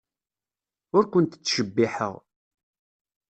[0.95, 2.13] Ur kent-ttcebbiḥeɣ.